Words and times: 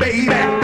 baby. 0.00 0.59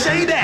say 0.00 0.24
that. 0.24 0.39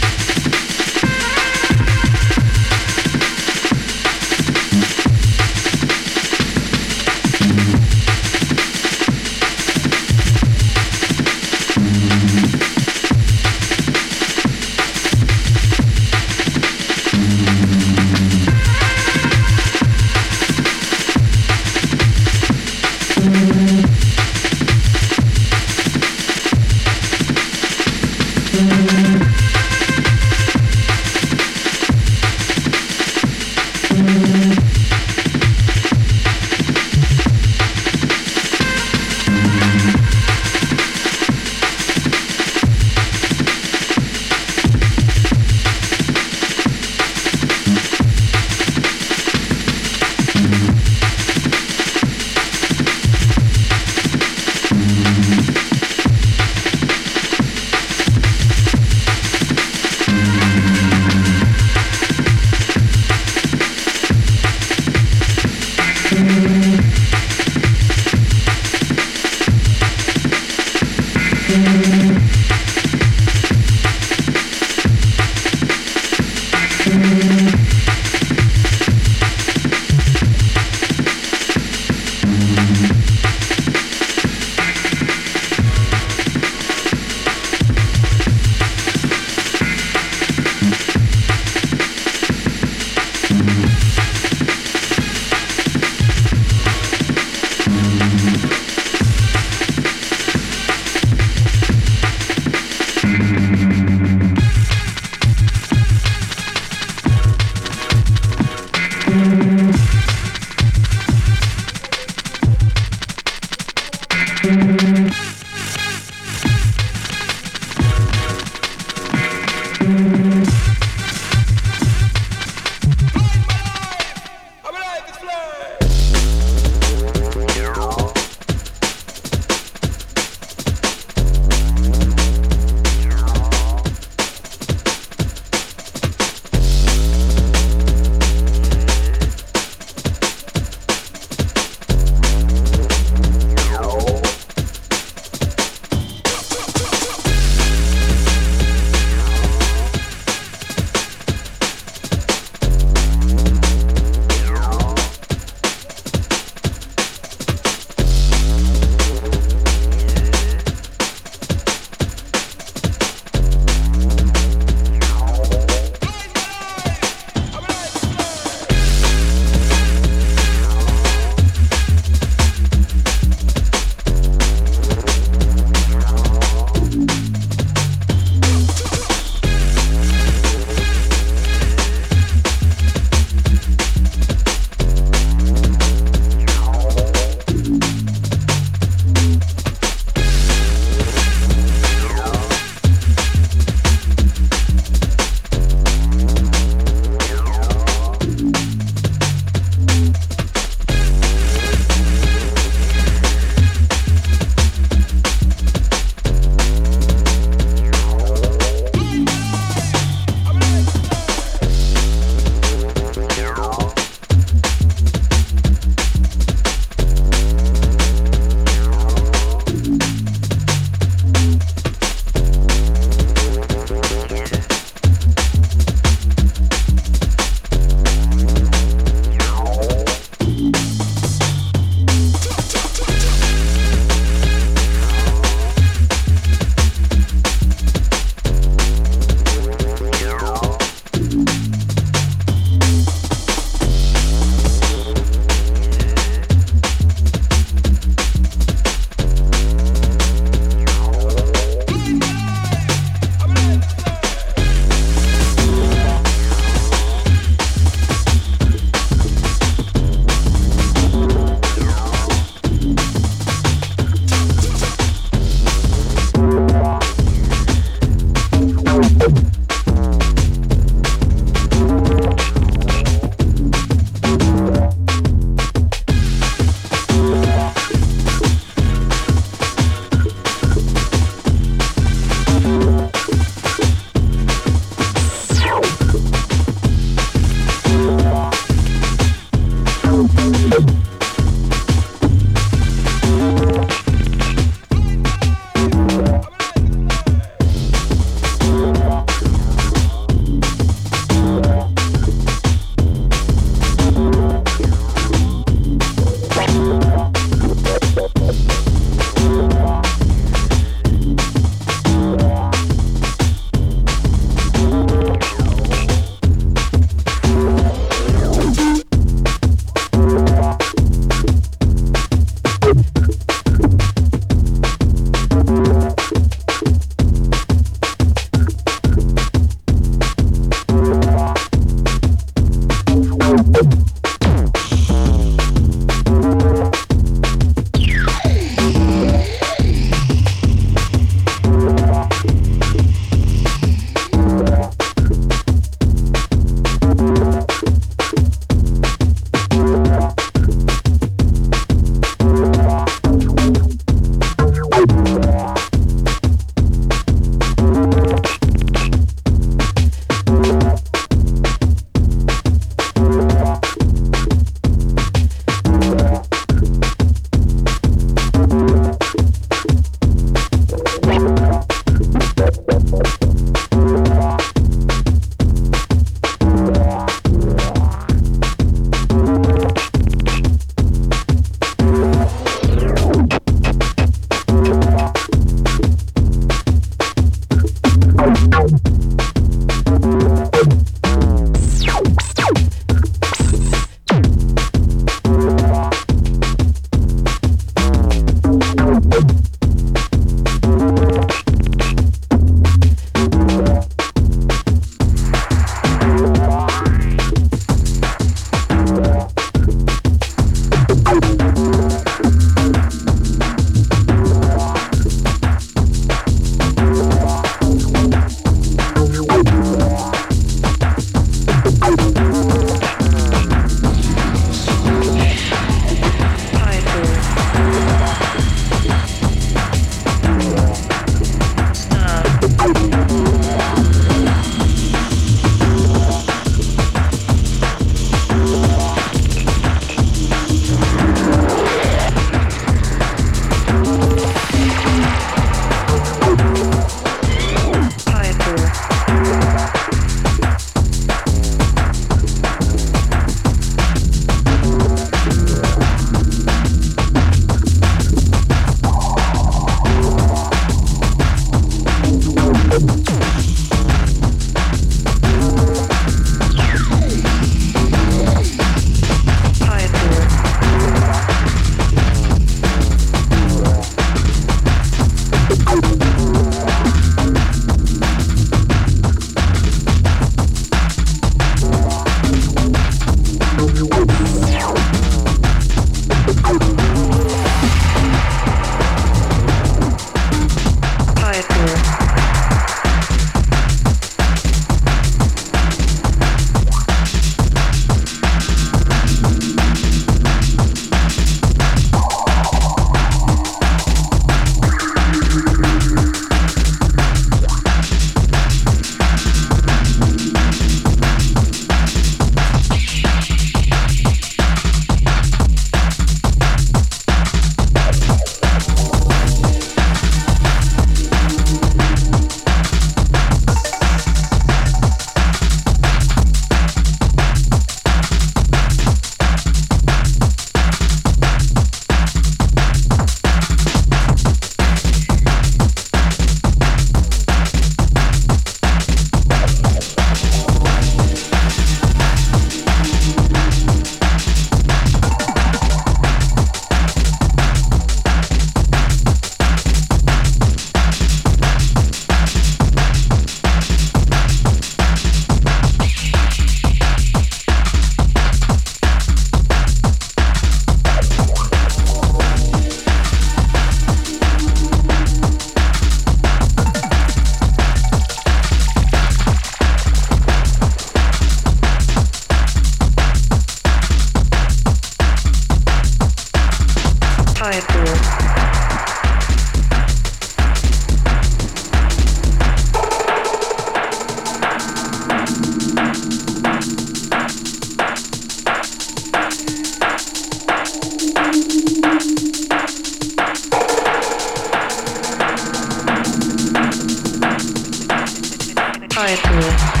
right 599.31 599.39
through. 599.39 600.00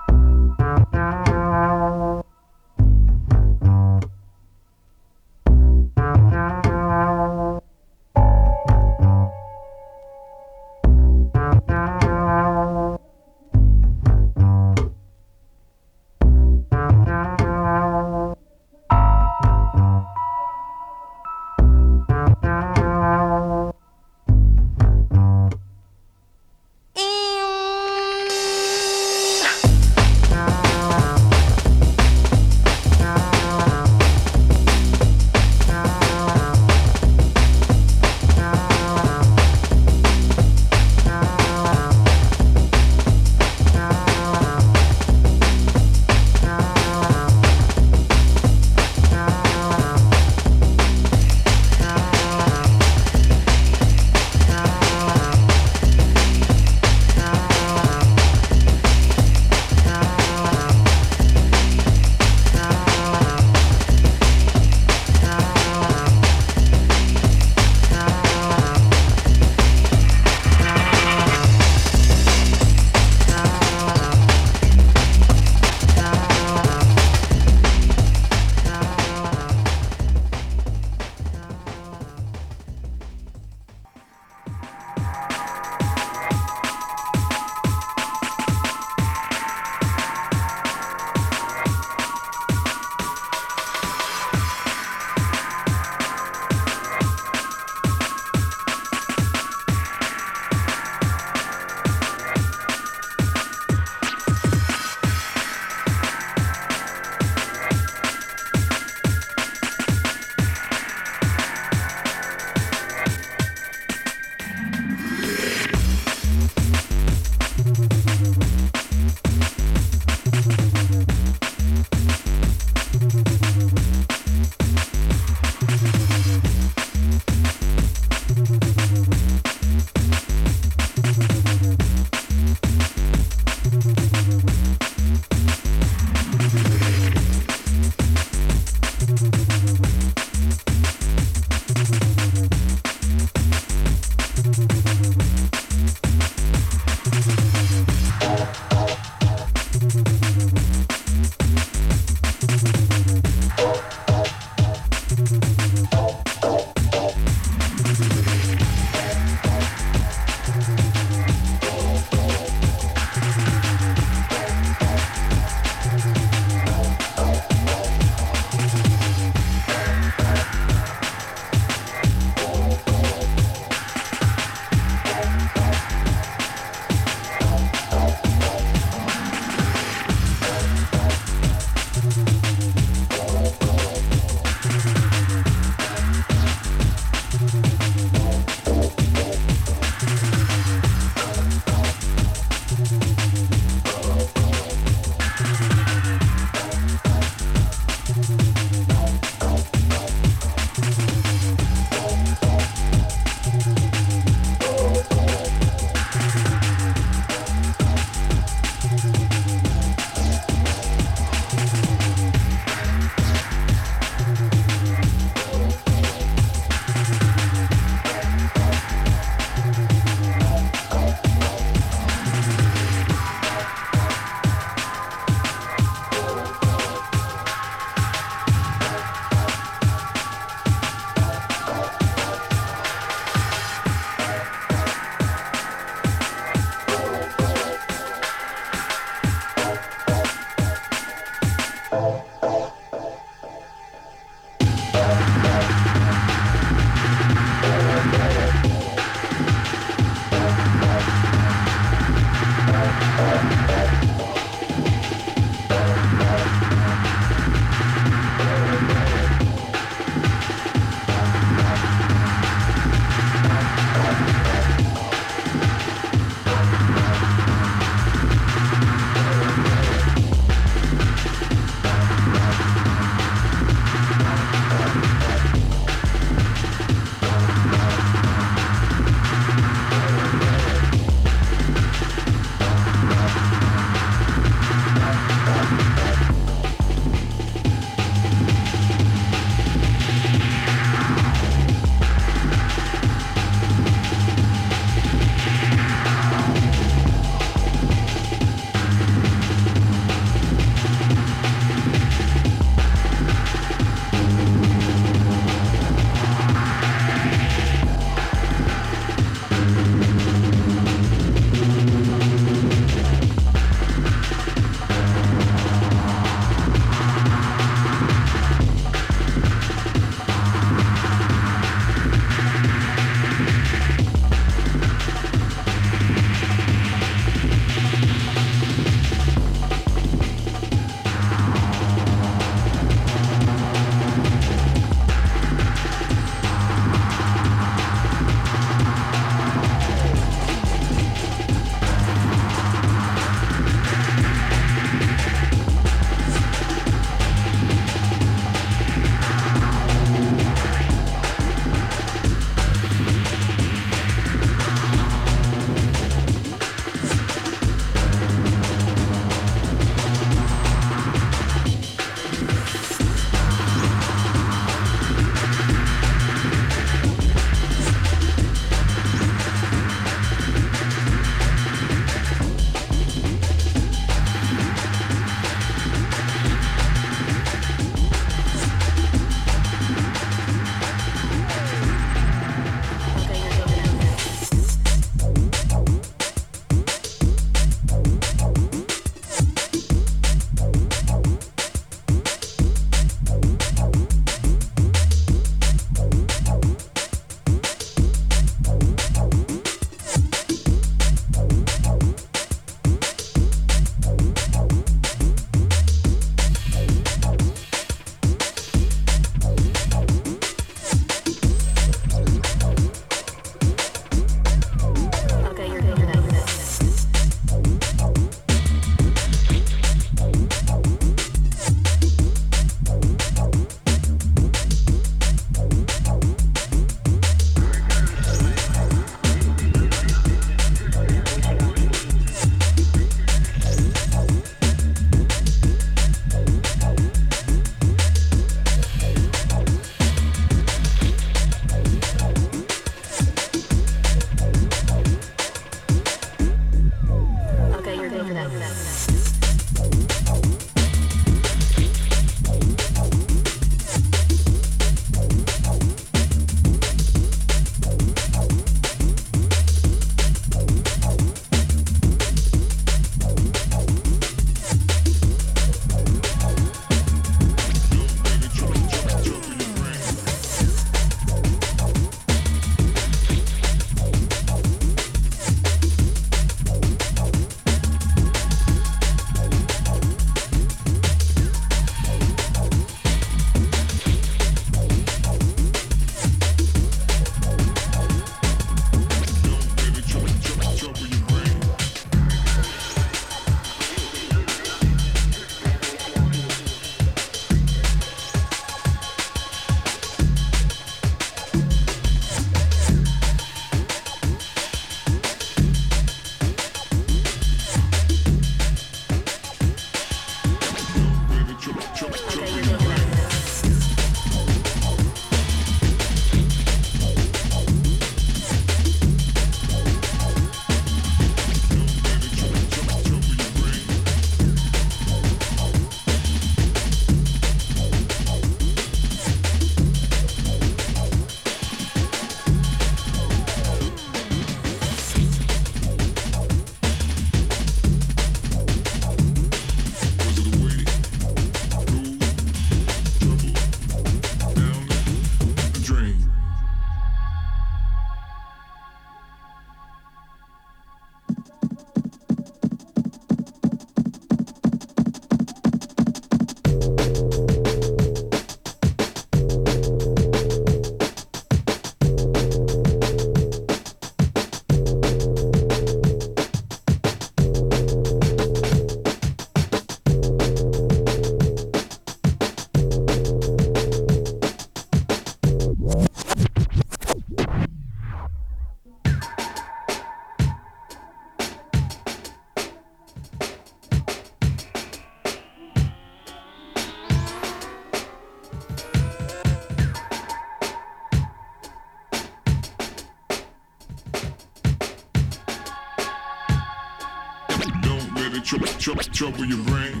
trouble 599.20 599.44
your 599.44 599.58
brain. 599.64 600.00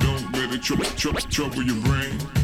Don't 0.00 0.32
let 0.32 0.54
it 0.54 1.30
trouble 1.30 1.62
your 1.62 1.76
brain. 1.82 2.41